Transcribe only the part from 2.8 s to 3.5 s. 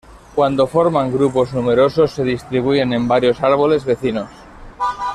en varios